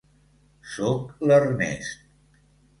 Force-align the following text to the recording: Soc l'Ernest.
Soc 0.77 1.13
l'Ernest. 1.27 2.03